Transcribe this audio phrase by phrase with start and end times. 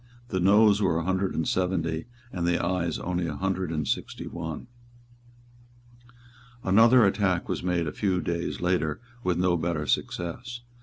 [0.29, 4.25] The Noes were a hundred and seventy, and the Ayes only a hundred and sixty
[4.25, 4.65] one.
[6.63, 10.61] Another attack was made a few days later with no better success.